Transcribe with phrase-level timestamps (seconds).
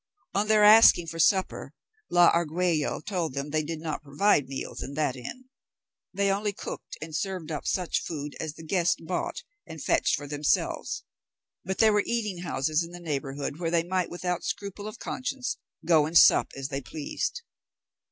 [0.33, 1.75] On their asking for supper,
[2.09, 5.45] la Argüello told them they did not provide meals in that inn;
[6.11, 10.25] they only cooked and served up such food as the guests bought and fetched for
[10.25, 11.03] themselves;
[11.63, 15.57] but there were eating houses in the neighbourhood, where they might without scruple of conscience
[15.85, 17.43] go and sup as they pleased.